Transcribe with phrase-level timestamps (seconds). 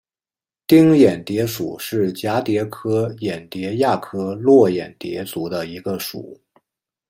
[0.65, 6.41] 玎眼蝶属是蛱蝶科眼蝶亚科络眼蝶族中的一个属。